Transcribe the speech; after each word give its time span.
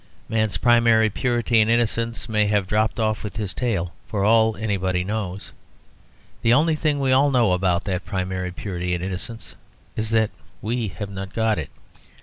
Man's 0.27 0.57
primary 0.57 1.11
purity 1.11 1.59
and 1.61 1.69
innocence 1.69 2.27
may 2.27 2.47
have 2.47 2.65
dropped 2.65 2.99
off 2.99 3.23
with 3.23 3.37
his 3.37 3.53
tail, 3.53 3.93
for 4.07 4.25
all 4.25 4.55
anybody 4.57 5.03
knows. 5.03 5.53
The 6.41 6.55
only 6.55 6.75
thing 6.75 6.99
we 6.99 7.11
all 7.11 7.29
know 7.29 7.51
about 7.51 7.83
that 7.83 8.03
primary 8.03 8.51
purity 8.51 8.95
and 8.95 9.03
innocence 9.03 9.55
is 9.95 10.09
that 10.09 10.31
we 10.59 10.87
have 10.87 11.11
not 11.11 11.35
got 11.35 11.59
it. 11.59 11.69